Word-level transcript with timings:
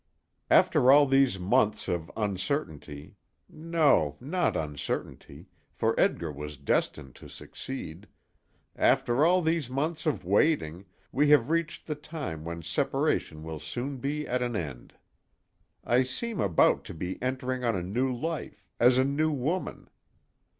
After 0.49 0.91
all 0.91 1.05
these 1.05 1.37
months 1.37 1.87
of 1.87 2.09
uncertainty 2.17 3.17
no, 3.47 4.17
not 4.19 4.57
uncertainty, 4.57 5.45
for 5.71 5.93
Edgar 5.99 6.31
was 6.31 6.57
destined 6.57 7.13
to 7.17 7.29
succeed 7.29 8.07
after 8.75 9.23
all 9.23 9.43
these 9.43 9.69
months 9.69 10.07
of 10.07 10.25
waiting, 10.25 10.85
we 11.11 11.29
have 11.29 11.51
reached 11.51 11.85
the 11.85 11.93
time 11.93 12.43
when 12.43 12.63
separation 12.63 13.43
will 13.43 13.59
soon 13.59 13.97
be 13.97 14.27
at 14.27 14.41
an 14.41 14.55
end. 14.55 14.95
I 15.83 16.01
seem 16.01 16.39
about 16.39 16.83
to 16.85 16.95
be 16.95 17.21
entering 17.21 17.63
on 17.63 17.75
a 17.75 17.83
new 17.83 18.11
life, 18.11 18.65
as 18.79 18.97
a 18.97 19.03
new 19.03 19.31
woman. 19.31 19.87